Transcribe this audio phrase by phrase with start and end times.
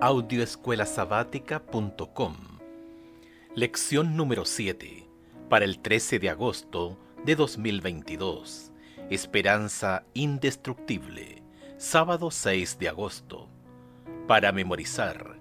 [0.00, 2.36] audioescuelasabática.com
[3.56, 5.08] Lección número 7
[5.48, 8.70] para el 13 de agosto de 2022.
[9.10, 11.42] Esperanza indestructible.
[11.78, 13.48] Sábado 6 de agosto.
[14.28, 15.40] Para memorizar.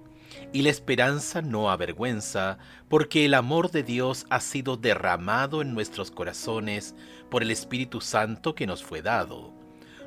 [0.51, 2.57] Y la esperanza no avergüenza,
[2.89, 6.95] porque el amor de Dios ha sido derramado en nuestros corazones
[7.29, 9.53] por el Espíritu Santo que nos fue dado.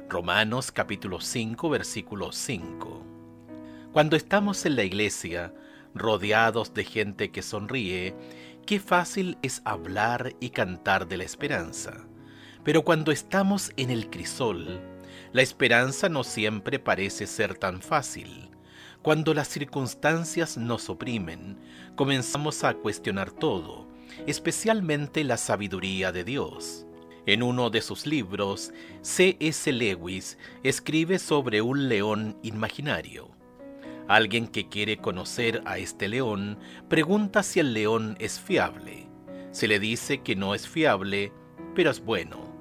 [0.09, 3.20] Romanos capítulo 5 versículo 5.
[3.93, 5.53] Cuando estamos en la iglesia,
[5.97, 8.15] rodeados de gente que sonríe,
[8.65, 12.07] qué fácil es hablar y cantar de la esperanza.
[12.63, 14.81] Pero cuando estamos en el crisol,
[15.33, 18.51] la esperanza no siempre parece ser tan fácil.
[19.03, 21.59] Cuando las circunstancias nos oprimen,
[21.97, 23.89] comenzamos a cuestionar todo,
[24.25, 26.87] especialmente la sabiduría de Dios.
[27.27, 28.73] En uno de sus libros,
[29.03, 29.73] C.S.
[29.73, 33.40] Lewis escribe sobre un león imaginario.
[34.11, 39.07] Alguien que quiere conocer a este león pregunta si el león es fiable.
[39.53, 41.33] Se le dice que no es fiable,
[41.77, 42.53] pero es bueno.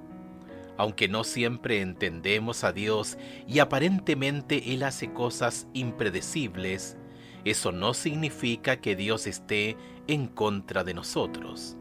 [0.78, 6.98] Aunque no siempre entendemos a Dios y aparentemente Él hace cosas impredecibles,
[7.46, 11.76] eso no significa que Dios esté en contra de nosotros.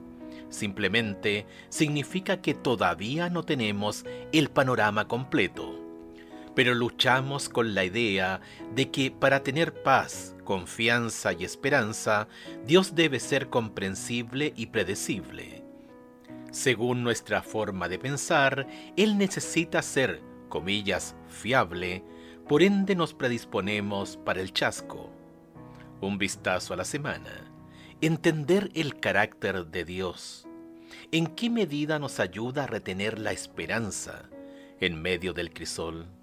[0.48, 5.77] Simplemente significa que todavía no tenemos el panorama completo
[6.58, 8.40] pero luchamos con la idea
[8.74, 12.26] de que para tener paz, confianza y esperanza,
[12.66, 15.62] Dios debe ser comprensible y predecible.
[16.50, 22.02] Según nuestra forma de pensar, Él necesita ser, comillas, fiable,
[22.48, 25.12] por ende nos predisponemos para el chasco.
[26.00, 27.52] Un vistazo a la semana.
[28.00, 30.48] Entender el carácter de Dios.
[31.12, 34.28] ¿En qué medida nos ayuda a retener la esperanza
[34.80, 36.17] en medio del crisol?